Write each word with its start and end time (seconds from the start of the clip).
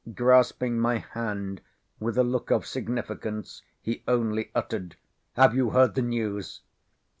Grasping 0.15 0.79
my 0.79 0.97
hand 0.97 1.61
with 1.99 2.17
a 2.17 2.23
look 2.23 2.49
of 2.49 2.65
significance, 2.65 3.61
he 3.83 4.01
only 4.07 4.49
uttered,—"Have 4.55 5.53
you 5.53 5.69
heard 5.69 5.93
the 5.93 6.01
news?" 6.01 6.61